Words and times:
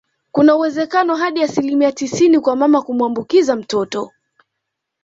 Kuna 0.31 0.55
uwezekano 0.55 1.15
hadi 1.15 1.43
asilimia 1.43 1.91
tisini 1.91 2.39
kwa 2.39 2.55
mama 2.55 2.81
kumuambukiza 2.81 3.55
mtoto 3.55 4.11